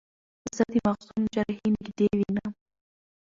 زه 0.55 0.63
د 0.73 0.75
مغزو 0.85 1.15
جراحي 1.33 1.67
نږدې 1.75 2.07
وینم. 2.17 2.51